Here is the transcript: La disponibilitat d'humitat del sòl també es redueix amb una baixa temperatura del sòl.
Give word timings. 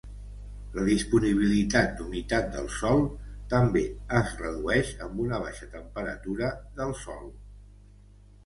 La 0.75 0.85
disponibilitat 0.85 1.91
d'humitat 1.99 2.49
del 2.55 2.69
sòl 2.77 3.05
també 3.53 3.83
es 4.21 4.33
redueix 4.41 4.95
amb 5.09 5.23
una 5.27 5.43
baixa 5.45 5.71
temperatura 5.77 6.51
del 6.81 6.97
sòl. 7.05 7.33